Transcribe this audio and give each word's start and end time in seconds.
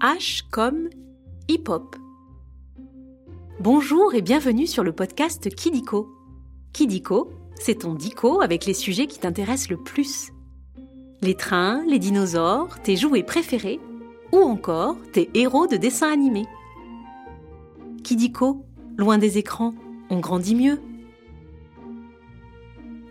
H 0.00 0.42
comme 0.50 0.90
hip-hop. 1.48 1.96
Bonjour 3.60 4.14
et 4.14 4.22
bienvenue 4.22 4.66
sur 4.66 4.82
le 4.82 4.92
podcast 4.92 5.54
Kidiko. 5.54 6.08
Kidiko, 6.72 7.30
c'est 7.54 7.80
ton 7.80 7.94
dico 7.94 8.40
avec 8.40 8.66
les 8.66 8.74
sujets 8.74 9.06
qui 9.06 9.20
t'intéressent 9.20 9.70
le 9.70 9.76
plus. 9.76 10.32
Les 11.22 11.34
trains, 11.34 11.84
les 11.86 11.98
dinosaures, 11.98 12.80
tes 12.82 12.96
jouets 12.96 13.22
préférés 13.22 13.80
ou 14.32 14.38
encore 14.38 14.96
tes 15.12 15.30
héros 15.34 15.68
de 15.68 15.76
dessins 15.76 16.12
animés. 16.12 16.46
Kidiko, 18.02 18.66
loin 18.96 19.16
des 19.16 19.38
écrans, 19.38 19.74
on 20.10 20.18
grandit 20.18 20.56
mieux. 20.56 20.80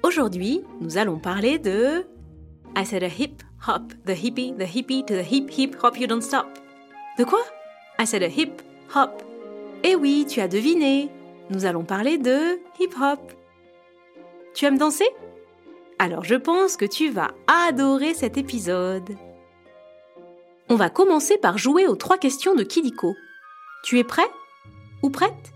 Aujourd'hui, 0.04 0.61
nous 0.81 0.97
allons 0.97 1.18
parler 1.18 1.59
de 1.59 2.05
I 2.75 2.86
said 2.86 3.04
a 3.04 3.07
hip 3.07 3.41
hop, 3.68 3.93
the 4.05 4.15
hippie, 4.15 4.54
the 4.57 4.68
hippie 4.68 5.05
to 5.05 5.13
the 5.15 5.25
hip 5.25 5.50
hip 5.50 5.75
hop 5.81 5.97
you 5.97 6.07
don't 6.07 6.21
stop. 6.21 6.59
De 7.18 7.23
quoi? 7.23 7.43
I 8.00 8.05
said 8.05 8.23
a 8.23 8.27
hip 8.27 8.62
hop. 8.95 9.22
Eh 9.84 9.95
oui, 9.95 10.26
tu 10.27 10.40
as 10.41 10.48
deviné. 10.48 11.09
Nous 11.49 11.66
allons 11.66 11.84
parler 11.84 12.17
de 12.17 12.59
hip 12.80 12.94
hop. 12.99 13.20
Tu 14.55 14.66
aimes 14.66 14.77
danser? 14.77 15.08
Alors 15.99 16.23
je 16.23 16.36
pense 16.36 16.76
que 16.76 16.86
tu 16.86 17.09
vas 17.09 17.31
adorer 17.48 18.13
cet 18.13 18.38
épisode. 18.38 19.16
On 20.70 20.76
va 20.76 20.89
commencer 20.89 21.38
par 21.38 21.58
jouer 21.58 21.88
aux 21.88 21.95
trois 21.95 22.17
questions 22.17 22.55
de 22.55 22.63
Kidiko. 22.63 23.14
Tu 23.84 24.00
es 24.00 24.03
prêt? 24.03 24.27
Ou 25.03 25.09
prête? 25.09 25.53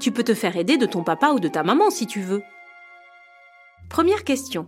Tu 0.00 0.10
peux 0.10 0.24
te 0.24 0.34
faire 0.34 0.56
aider 0.56 0.76
de 0.76 0.86
ton 0.86 1.04
papa 1.04 1.30
ou 1.30 1.38
de 1.38 1.48
ta 1.48 1.62
maman 1.62 1.90
si 1.90 2.06
tu 2.06 2.20
veux. 2.20 2.42
Première 3.90 4.24
question. 4.24 4.66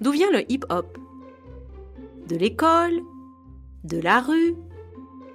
D'où 0.00 0.12
vient 0.12 0.30
le 0.30 0.50
hip-hop? 0.52 0.96
De 2.28 2.36
l'école 2.36 3.00
De 3.84 4.00
la 4.00 4.20
rue 4.20 4.56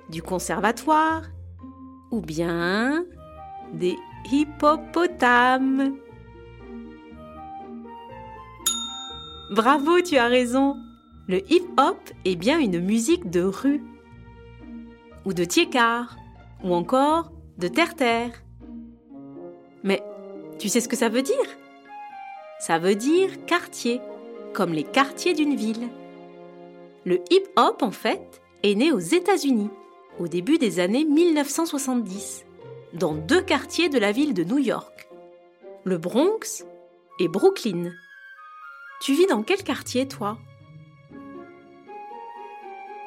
Du 0.09 0.21
conservatoire 0.21 1.23
Ou 2.11 2.21
bien 2.21 3.05
des 3.73 3.95
hippopotames 4.31 5.95
Bravo, 9.51 10.01
tu 10.01 10.17
as 10.17 10.27
raison. 10.27 10.75
Le 11.27 11.39
hip-hop 11.51 11.97
est 12.25 12.35
bien 12.35 12.59
une 12.59 12.79
musique 12.79 13.29
de 13.29 13.41
rue. 13.41 13.83
Ou 15.25 15.33
de 15.33 15.43
tiécar. 15.43 16.17
Ou 16.63 16.73
encore 16.73 17.31
de 17.57 17.67
terre-terre. 17.67 18.31
Mais 19.83 20.03
tu 20.57 20.69
sais 20.69 20.81
ce 20.81 20.87
que 20.87 20.95
ça 20.95 21.09
veut 21.09 21.21
dire? 21.21 21.35
Ça 22.59 22.79
veut 22.79 22.95
dire 22.95 23.45
quartier, 23.45 24.01
comme 24.53 24.73
les 24.73 24.83
quartiers 24.83 25.33
d'une 25.33 25.55
ville. 25.55 25.89
Le 27.05 27.19
hip-hop, 27.29 27.81
en 27.81 27.91
fait, 27.91 28.41
est 28.63 28.75
né 28.75 28.93
aux 28.93 28.99
États-Unis, 28.99 29.69
au 30.19 30.29
début 30.29 30.57
des 30.57 30.79
années 30.79 31.03
1970, 31.03 32.45
dans 32.93 33.13
deux 33.13 33.41
quartiers 33.41 33.89
de 33.89 33.99
la 33.99 34.13
ville 34.13 34.33
de 34.33 34.45
New 34.45 34.57
York, 34.57 35.09
le 35.83 35.97
Bronx 35.97 36.63
et 37.19 37.27
Brooklyn. 37.27 37.91
Tu 39.01 39.13
vis 39.13 39.27
dans 39.27 39.43
quel 39.43 39.63
quartier, 39.63 40.07
toi? 40.07 40.37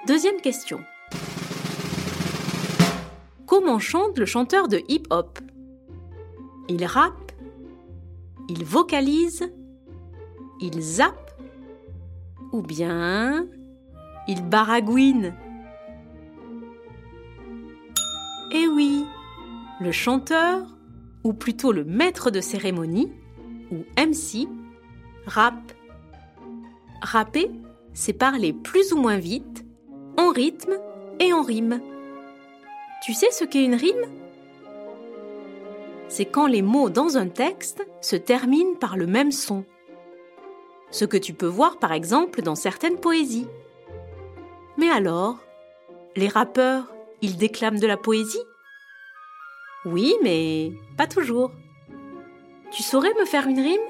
Deuxième 0.07 0.43
question. 0.43 0.81
Comment 3.47 3.79
chante 3.79 4.19
le 4.19 4.27
chanteur 4.27 4.69
de 4.69 4.83
hip-hop? 4.89 5.39
Il 6.69 6.85
rappe? 6.85 7.33
Il 8.51 8.63
vocalise, 8.65 9.51
il 10.61 10.83
zappe? 10.83 11.41
Ou 12.53 12.61
bien 12.61 13.47
il 14.29 14.43
baragouine. 14.43 15.35
Eh 18.53 18.69
oui, 18.69 19.05
le 19.81 19.93
chanteur, 19.93 20.67
ou 21.25 21.33
plutôt 21.33 21.73
le 21.73 21.85
maître 21.85 22.31
de 22.31 22.41
cérémonie, 22.41 23.13
ou 23.71 23.85
MC, 23.99 24.49
rappe. 25.27 25.73
Rapper, 27.03 27.51
c'est 27.93 28.13
parler 28.13 28.53
plus 28.53 28.93
ou 28.93 28.97
moins 28.97 29.19
vite, 29.19 29.65
en 30.19 30.31
rythme 30.31 30.79
et 31.21 31.33
en 31.33 31.43
rime. 31.43 31.81
Tu 33.05 33.13
sais 33.13 33.31
ce 33.31 33.45
qu'est 33.45 33.65
une 33.65 33.75
rime? 33.75 34.07
C'est 36.09 36.25
quand 36.25 36.47
les 36.47 36.63
mots 36.63 36.89
dans 36.89 37.19
un 37.19 37.29
texte 37.29 37.87
se 38.01 38.17
terminent 38.17 38.75
par 38.75 38.97
le 38.97 39.07
même 39.07 39.33
son. 39.33 39.65
Ce 40.91 41.05
que 41.05 41.17
tu 41.17 41.35
peux 41.35 41.47
voir 41.47 41.79
par 41.79 41.93
exemple 41.93 42.43
dans 42.43 42.55
certaines 42.55 42.99
poésies. 42.99 43.49
Mais 44.79 44.91
alors, 44.91 45.39
les 46.17 46.29
rappeurs, 46.29 46.93
ils 47.23 47.37
déclament 47.37 47.79
de 47.79 47.87
la 47.87 47.97
poésie? 47.97 48.43
Oui, 49.85 50.15
mais 50.23 50.73
pas 50.97 51.07
toujours. 51.07 51.51
Tu 52.71 52.83
saurais 52.83 53.15
me 53.19 53.25
faire 53.25 53.47
une 53.47 53.61
rime? 53.61 53.81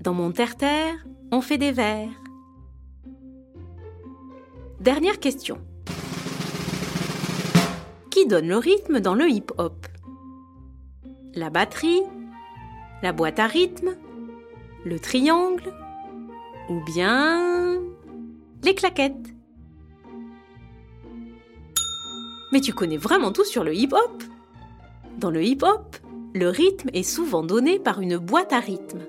Dans 0.00 0.14
mon 0.14 0.32
terre-terre, 0.32 0.94
on 1.30 1.40
fait 1.40 1.58
des 1.58 1.72
vers. 1.72 2.08
Dernière 4.80 5.20
question. 5.20 5.58
Qui 8.10 8.26
donne 8.26 8.48
le 8.48 8.56
rythme 8.56 9.00
dans 9.00 9.14
le 9.14 9.28
hip-hop? 9.28 9.86
La 11.34 11.50
batterie, 11.50 12.02
la 13.02 13.12
boîte 13.12 13.38
à 13.38 13.46
rythme, 13.46 13.96
le 14.84 14.98
triangle 14.98 15.72
ou 16.68 16.80
bien 16.84 17.61
les 18.62 18.74
claquettes. 18.74 19.34
Mais 22.52 22.60
tu 22.60 22.72
connais 22.72 22.96
vraiment 22.96 23.32
tout 23.32 23.44
sur 23.44 23.64
le 23.64 23.74
hip-hop 23.74 24.22
Dans 25.18 25.30
le 25.30 25.42
hip-hop, 25.42 25.96
le 26.34 26.48
rythme 26.48 26.90
est 26.92 27.02
souvent 27.02 27.42
donné 27.42 27.78
par 27.78 28.00
une 28.00 28.18
boîte 28.18 28.52
à 28.52 28.60
rythme. 28.60 29.00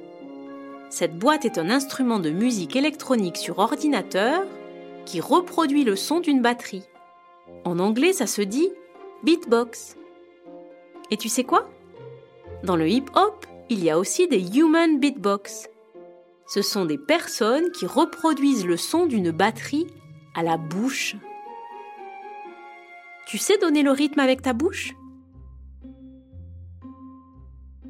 Cette 0.90 1.18
boîte 1.18 1.46
est 1.46 1.58
un 1.58 1.69
instrument 1.69 2.19
de 2.19 2.30
musique 2.30 2.75
électronique 2.75 3.38
sur 3.38 3.59
ordinateur 3.59 4.46
qui 5.06 5.19
reproduit 5.19 5.84
le 5.84 5.96
son 5.96 6.20
d'une 6.20 6.41
batterie. 6.41 6.84
En 7.66 7.80
anglais, 7.80 8.14
ça 8.14 8.28
se 8.28 8.41
dit 8.41 8.70
beatbox. 9.24 9.97
Et 11.12 11.18
tu 11.18 11.30
sais 11.30 11.44
quoi? 11.44 11.70
Dans 12.64 12.75
le 12.75 12.88
hip-hop, 12.88 13.46
il 13.70 13.84
y 13.84 13.90
a 13.90 14.00
aussi 14.00 14.28
des 14.28 14.58
human 14.58 15.00
beatbox. 15.00 15.70
Ce 16.53 16.62
sont 16.62 16.86
des 16.86 17.00
personnes 17.00 17.72
qui 17.72 17.88
reproduisent 17.88 18.68
le 18.68 18.78
son 18.78 19.08
d'une 19.08 19.31
batterie 19.31 19.88
à 20.36 20.44
la 20.44 20.58
bouche. 20.58 21.16
Tu 23.25 23.40
sais 23.40 23.58
donner 23.58 23.81
le 23.81 23.90
rythme 23.90 24.19
avec 24.19 24.44
ta 24.44 24.53
bouche? 24.53 24.94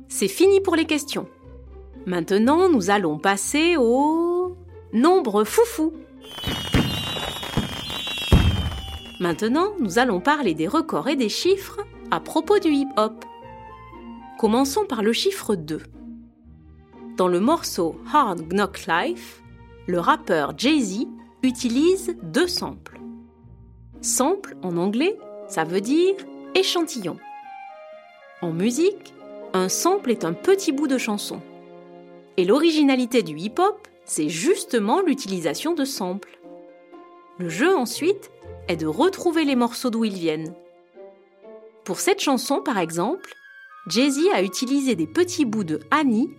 C'est 0.08 0.30
fini 0.30 0.62
pour 0.62 0.78
les 0.78 0.86
questions. 0.86 1.28
Maintenant, 2.06 2.70
nous 2.70 2.90
allons 2.90 3.20
passer 3.20 3.76
au 3.76 4.56
nombre 4.94 5.44
foufou. 5.44 5.92
Maintenant, 9.20 9.74
nous 9.82 10.00
allons 10.00 10.22
parler 10.22 10.54
des 10.54 10.70
records 10.70 11.10
et 11.10 11.18
des 11.18 11.28
chiffres 11.28 11.82
à 12.12 12.22
propos 12.22 12.60
du 12.60 12.70
hip-hop. 12.70 13.26
Commençons 14.40 14.86
par 14.86 15.04
le 15.04 15.12
chiffre 15.12 15.56
2. 15.56 15.82
Dans 17.18 17.28
le 17.28 17.40
morceau 17.40 17.96
Hard 18.12 18.52
Knock 18.52 18.88
Life, 18.88 19.44
le 19.86 20.00
rappeur 20.00 20.58
Jay-Z 20.58 21.06
utilise 21.44 22.16
deux 22.24 22.48
samples. 22.48 23.00
Sample 24.02 24.56
en 24.64 24.78
anglais, 24.78 25.16
ça 25.48 25.64
veut 25.64 25.82
dire 25.82 26.16
échantillon. 26.56 27.18
En 28.42 28.52
musique, 28.52 29.14
un 29.54 29.70
sample 29.70 30.10
est 30.10 30.26
un 30.26 30.34
petit 30.34 30.72
bout 30.72 30.88
de 30.88 30.98
chanson. 30.98 31.40
Et 32.38 32.46
l'originalité 32.46 33.22
du 33.22 33.38
hip-hop, 33.38 33.88
c'est 34.06 34.30
justement 34.30 35.02
l'utilisation 35.02 35.76
de 35.76 35.86
samples. 35.86 36.40
Le 37.38 37.48
jeu 37.48 37.76
ensuite 37.76 38.32
est 38.68 38.78
de 38.78 38.88
retrouver 38.88 39.46
les 39.46 39.56
morceaux 39.56 39.92
d'où 39.92 40.04
ils 40.04 40.18
viennent. 40.18 40.56
Pour 41.84 42.00
cette 42.00 42.22
chanson 42.22 42.60
par 42.60 42.80
exemple, 42.80 43.36
Jay-Z 43.88 44.30
a 44.34 44.42
utilisé 44.42 44.96
des 44.96 45.08
petits 45.08 45.46
bouts 45.46 45.64
de 45.64 45.80
Annie, 45.92 46.32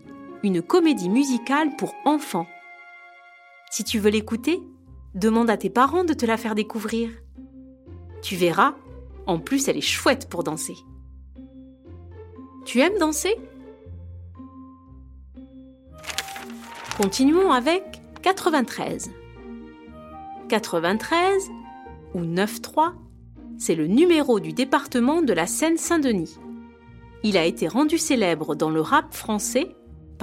une 0.44 0.62
comédie 0.62 1.08
musicale 1.08 1.74
pour 1.76 1.94
enfants. 2.04 2.46
Si 3.70 3.82
tu 3.82 3.98
veux 3.98 4.10
l'écouter, 4.10 4.62
demande 5.14 5.50
à 5.50 5.56
tes 5.56 5.70
parents 5.70 6.04
de 6.04 6.14
te 6.14 6.26
la 6.26 6.36
faire 6.36 6.54
découvrir. 6.54 7.10
Tu 8.22 8.36
verras, 8.36 8.74
en 9.26 9.38
plus 9.38 9.68
elle 9.68 9.76
est 9.76 9.80
chouette 9.80 10.28
pour 10.28 10.44
danser. 10.44 10.76
Tu 12.64 12.80
aimes 12.80 12.98
danser? 12.98 13.36
Continuons 16.96 17.50
avec 17.50 17.82
93. 18.22 19.10
93 20.48 21.50
ou 22.14 22.20
93, 22.20 22.92
c'est 23.58 23.74
le 23.74 23.86
numéro 23.86 24.40
du 24.40 24.52
département 24.52 25.22
de 25.22 25.32
la 25.32 25.46
Seine-Saint-Denis 25.46 26.38
il 27.24 27.38
a 27.38 27.44
été 27.46 27.66
rendu 27.66 27.96
célèbre 27.98 28.54
dans 28.54 28.70
le 28.70 28.82
rap 28.82 29.12
français 29.14 29.74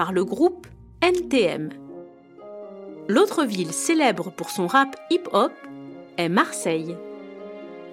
par 0.02 0.14
le 0.14 0.26
groupe 0.26 0.66
NTM. 1.04 1.70
l'autre 3.08 3.46
ville 3.46 3.72
célèbre 3.72 4.32
pour 4.32 4.50
son 4.50 4.66
rap 4.66 4.96
hip-hop 5.12 5.52
est 6.18 6.28
Marseille. 6.28 6.98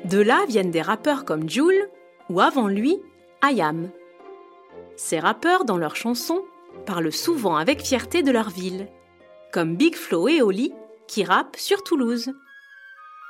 De 0.06 0.18
là 0.18 0.46
viennent 0.48 0.70
des 0.70 0.80
rappeurs 0.80 1.26
comme 1.26 1.50
Jules 1.50 1.90
ou 2.30 2.40
avant 2.40 2.66
lui, 2.66 2.96
Ayam. 3.42 3.90
Ces 4.96 5.18
rappeurs, 5.18 5.66
dans 5.66 5.76
leurs 5.76 5.96
chansons, 5.96 6.46
parlent 6.86 7.12
souvent 7.12 7.56
avec 7.56 7.82
fierté 7.82 8.22
de 8.22 8.30
leur 8.30 8.48
ville, 8.48 8.88
comme 9.52 9.76
Big 9.76 9.94
Flo 9.94 10.28
et 10.28 10.40
Oli 10.40 10.72
qui 11.08 11.24
rappent 11.24 11.58
sur 11.58 11.82
Toulouse. 11.82 12.32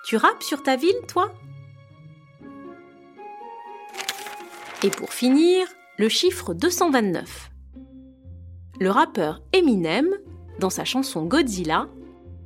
Tu 0.05 0.17
rappes 0.17 0.45
sur 0.45 0.63
ta 0.63 0.77
ville, 0.77 1.01
toi? 1.09 1.33
Et 4.85 4.91
pour 4.91 5.13
finir, 5.13 5.67
le 5.99 6.09
chiffre 6.09 6.55
229. 6.55 7.51
Le 8.81 8.91
rappeur 8.93 9.43
Eminem, 9.53 10.09
dans 10.61 10.71
sa 10.71 10.85
chanson 10.85 11.25
Godzilla, 11.25 11.89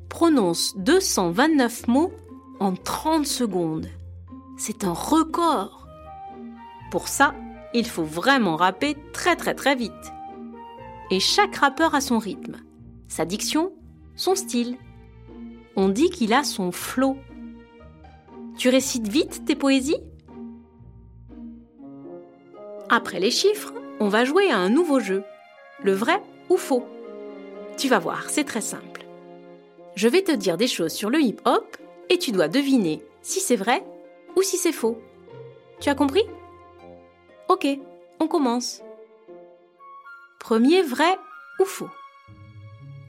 prononce 0.09 0.75
229 0.79 1.89
mots 1.89 2.13
en 2.59 2.75
30 2.75 3.27
secondes. 3.27 3.89
C'est 4.57 4.85
un 4.85 4.95
record. 4.95 5.87
Pour 6.91 7.09
ça, 7.09 7.35
il 7.75 7.87
faut 7.87 8.05
vraiment 8.05 8.57
rapper 8.57 8.97
très 9.13 9.37
très 9.37 9.55
très 9.55 9.75
vite. 9.75 9.93
Et 11.11 11.21
chaque 11.21 11.57
rappeur 11.57 11.95
a 11.95 12.01
son 12.01 12.19
rythme, 12.19 12.57
sa 13.09 13.27
diction, 13.27 13.73
son 14.17 14.35
style. 14.35 14.79
On 15.77 15.91
dit 15.91 16.09
qu'il 16.09 16.33
a 16.33 16.45
son 16.45 16.73
flow. 16.73 17.19
Tu 18.57 18.71
récites 18.71 19.09
vite 19.09 19.45
tes 19.45 19.55
poésies? 19.55 20.01
Après 22.89 23.21
les 23.21 23.31
chiffres, 23.31 23.75
on 24.01 24.09
va 24.09 24.25
jouer 24.25 24.51
à 24.51 24.57
un 24.57 24.71
nouveau 24.71 25.01
jeu, 25.01 25.25
le 25.81 25.93
vrai 25.93 26.23
ou 26.49 26.57
faux? 26.57 26.87
Tu 27.77 27.89
vas 27.89 27.99
voir, 27.99 28.29
c'est 28.29 28.45
très 28.45 28.61
simple. 28.61 29.05
Je 29.95 30.09
vais 30.09 30.23
te 30.23 30.33
dire 30.33 30.57
des 30.57 30.69
choses 30.69 30.93
sur 30.93 31.11
le 31.11 31.21
hip-hop 31.21 31.77
et 32.09 32.19
tu 32.19 32.33
dois 32.33 32.49
deviner 32.49 33.03
si 33.23 33.41
c'est 33.41 33.57
vrai 33.57 33.85
ou 34.37 34.43
si 34.43 34.57
c'est 34.57 34.73
faux. 34.73 35.01
Tu 35.81 35.89
as 35.89 35.95
compris? 35.95 36.25
Ok, 37.49 37.67
on 38.21 38.29
commence. 38.29 38.83
Premier 40.39 40.83
vrai 40.83 41.17
ou 41.61 41.65
faux? 41.65 41.91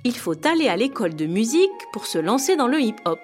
Il 0.03 0.17
faut 0.17 0.35
aller 0.45 0.67
à 0.67 0.75
l'école 0.75 1.15
de 1.15 1.25
musique 1.25 1.69
pour 1.93 2.05
se 2.05 2.17
lancer 2.17 2.55
dans 2.55 2.67
le 2.67 2.81
hip-hop. 2.81 3.19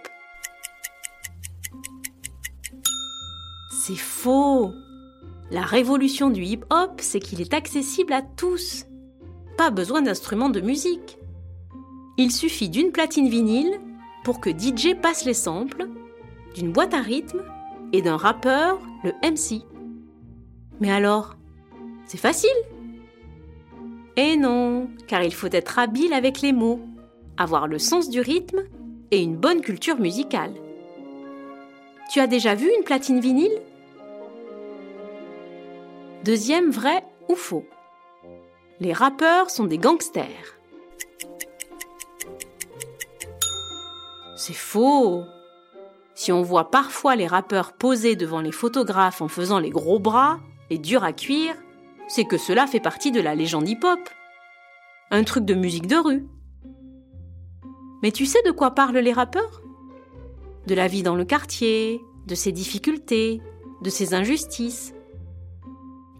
C'est 3.71 3.95
faux 3.95 4.71
La 5.51 5.61
révolution 5.61 6.29
du 6.29 6.43
hip-hop, 6.43 7.01
c'est 7.01 7.19
qu'il 7.19 7.41
est 7.41 7.53
accessible 7.53 8.13
à 8.13 8.21
tous. 8.21 8.85
Pas 9.59 9.71
besoin 9.71 10.01
d'instruments 10.01 10.47
de 10.47 10.61
musique. 10.61 11.17
Il 12.15 12.31
suffit 12.31 12.69
d'une 12.69 12.93
platine 12.93 13.27
vinyle 13.27 13.81
pour 14.23 14.39
que 14.39 14.49
DJ 14.49 14.95
passe 14.95 15.25
les 15.25 15.33
samples, 15.33 15.89
d'une 16.55 16.71
boîte 16.71 16.93
à 16.93 17.01
rythme 17.01 17.43
et 17.91 18.01
d'un 18.01 18.15
rappeur, 18.15 18.79
le 19.03 19.11
MC. 19.21 19.65
Mais 20.79 20.89
alors, 20.89 21.35
c'est 22.05 22.17
facile 22.17 22.55
Eh 24.15 24.37
non, 24.37 24.87
car 25.07 25.23
il 25.23 25.33
faut 25.33 25.51
être 25.51 25.77
habile 25.77 26.13
avec 26.13 26.39
les 26.39 26.53
mots, 26.53 26.79
avoir 27.35 27.67
le 27.67 27.79
sens 27.79 28.09
du 28.09 28.21
rythme 28.21 28.63
et 29.11 29.21
une 29.21 29.35
bonne 29.35 29.59
culture 29.59 29.99
musicale. 29.99 30.53
Tu 32.13 32.21
as 32.21 32.27
déjà 32.27 32.55
vu 32.55 32.69
une 32.77 32.85
platine 32.85 33.19
vinyle? 33.19 33.61
Deuxième 36.23 36.69
vrai 36.69 37.03
ou 37.27 37.35
faux? 37.35 37.65
Les 38.81 38.93
rappeurs 38.93 39.49
sont 39.49 39.65
des 39.65 39.77
gangsters. 39.77 40.57
C'est 44.37 44.53
faux 44.53 45.23
Si 46.15 46.31
on 46.31 46.43
voit 46.43 46.71
parfois 46.71 47.17
les 47.17 47.27
rappeurs 47.27 47.73
poser 47.73 48.15
devant 48.15 48.39
les 48.39 48.53
photographes 48.53 49.21
en 49.21 49.27
faisant 49.27 49.59
les 49.59 49.69
gros 49.69 49.99
bras, 49.99 50.39
et 50.69 50.77
dur 50.77 51.03
à 51.03 51.11
cuire, 51.11 51.55
c'est 52.07 52.23
que 52.23 52.37
cela 52.37 52.67
fait 52.67 52.79
partie 52.79 53.11
de 53.11 53.19
la 53.19 53.35
légende 53.35 53.67
hip-hop. 53.67 53.99
Un 55.11 55.25
truc 55.25 55.43
de 55.43 55.55
musique 55.55 55.87
de 55.87 55.97
rue. 55.97 56.25
Mais 58.01 58.11
tu 58.11 58.25
sais 58.25 58.41
de 58.43 58.51
quoi 58.51 58.71
parlent 58.71 58.97
les 58.97 59.11
rappeurs? 59.11 59.61
De 60.67 60.75
la 60.75 60.87
vie 60.87 61.03
dans 61.03 61.15
le 61.15 61.25
quartier, 61.25 62.01
de 62.27 62.35
ses 62.35 62.53
difficultés, 62.53 63.41
de 63.81 63.89
ses 63.89 64.13
injustices. 64.13 64.93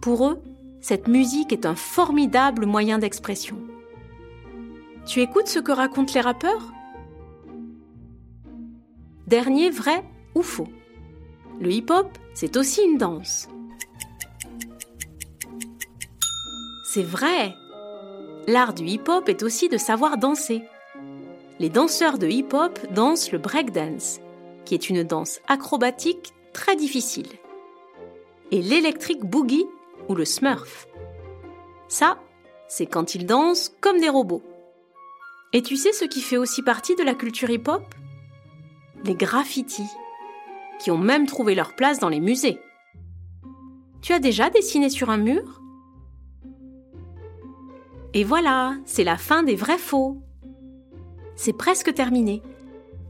Pour 0.02 0.28
eux, 0.28 0.42
cette 0.80 1.08
musique 1.08 1.52
est 1.52 1.66
un 1.66 1.74
formidable 1.74 2.66
moyen 2.66 2.98
d'expression. 2.98 3.58
Tu 5.06 5.20
écoutes 5.20 5.48
ce 5.48 5.58
que 5.58 5.72
racontent 5.72 6.12
les 6.14 6.20
rappeurs? 6.20 6.72
Dernier 9.26 9.70
vrai 9.70 10.04
ou 10.34 10.42
faux 10.42 10.68
Le 11.60 11.70
hip-hop, 11.70 12.06
c'est 12.34 12.56
aussi 12.56 12.82
une 12.82 12.98
danse. 12.98 13.48
C'est 16.84 17.02
vrai 17.02 17.54
L'art 18.46 18.74
du 18.74 18.84
hip-hop 18.84 19.28
est 19.28 19.42
aussi 19.42 19.68
de 19.68 19.76
savoir 19.76 20.16
danser. 20.16 20.62
Les 21.58 21.68
danseurs 21.68 22.18
de 22.18 22.26
hip-hop 22.26 22.80
dansent 22.92 23.30
le 23.32 23.38
breakdance, 23.38 24.18
qui 24.64 24.74
est 24.74 24.88
une 24.88 25.04
danse 25.04 25.40
acrobatique 25.46 26.32
très 26.52 26.74
difficile. 26.74 27.28
Et 28.50 28.62
l'électric 28.62 29.20
boogie 29.24 29.66
ou 30.08 30.14
le 30.14 30.24
smurf. 30.24 30.86
Ça, 31.88 32.18
c'est 32.68 32.86
quand 32.86 33.14
ils 33.14 33.26
dansent 33.26 33.74
comme 33.80 34.00
des 34.00 34.08
robots. 34.08 34.42
Et 35.52 35.62
tu 35.62 35.76
sais 35.76 35.92
ce 35.92 36.04
qui 36.04 36.20
fait 36.20 36.36
aussi 36.36 36.62
partie 36.62 36.94
de 36.94 37.02
la 37.02 37.14
culture 37.14 37.50
hip-hop? 37.50 37.82
Les 39.04 39.14
graffitis, 39.14 39.90
qui 40.78 40.90
ont 40.90 40.98
même 40.98 41.26
trouvé 41.26 41.54
leur 41.54 41.74
place 41.74 41.98
dans 41.98 42.08
les 42.08 42.20
musées. 42.20 42.60
Tu 44.02 44.12
as 44.12 44.18
déjà 44.18 44.50
dessiné 44.50 44.88
sur 44.88 45.10
un 45.10 45.16
mur? 45.16 45.60
Et 48.14 48.24
voilà, 48.24 48.76
c'est 48.84 49.04
la 49.04 49.16
fin 49.16 49.42
des 49.42 49.56
vrais 49.56 49.78
faux. 49.78 50.22
C'est 51.36 51.52
presque 51.52 51.92
terminé. 51.94 52.42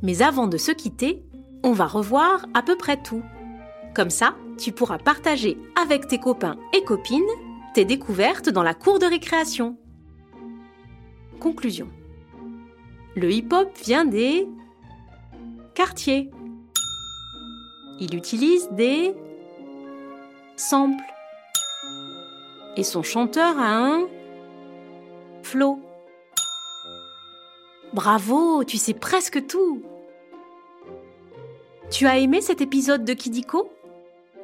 Mais 0.03 0.23
avant 0.23 0.47
de 0.47 0.57
se 0.57 0.73
quitter, 0.73 1.23
on 1.63 1.73
va 1.73 1.87
revoir 1.87 2.47
à 2.55 2.63
peu 2.63 2.77
près 2.77 3.03
tout. 3.03 3.23
Comme 3.95 4.11
ça, 4.11 4.35
tu 4.59 4.73
pourras 4.73 4.99
partager 4.99 5.59
avec 5.81 6.07
tes 6.07 6.19
copains 6.19 6.57
et 6.75 6.85
copines 6.85 7.23
tes 7.75 7.85
découvertes 7.85 8.49
dans 8.49 8.63
la 8.63 8.75
cour 8.75 8.99
de 8.99 9.07
récréation. 9.07 9.77
Conclusion. 11.39 11.89
Le 13.17 13.31
hip-hop 13.31 13.71
vient 13.85 14.05
des 14.05 14.49
quartiers. 15.75 16.31
Il 17.99 18.15
utilise 18.15 18.69
des 18.73 19.15
samples. 20.57 21.03
Et 22.77 22.85
son 22.85 23.03
chanteur 23.03 23.59
a 23.59 23.77
un 23.77 24.09
Flo. 25.43 25.81
Bravo, 27.93 28.63
tu 28.65 28.77
sais 28.77 28.95
presque 28.95 29.47
tout. 29.47 29.83
Tu 31.91 32.07
as 32.07 32.19
aimé 32.19 32.41
cet 32.41 32.61
épisode 32.61 33.05
de 33.05 33.15
Kidiko? 33.15 33.73